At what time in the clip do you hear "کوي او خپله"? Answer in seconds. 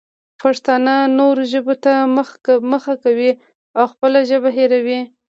3.03-4.19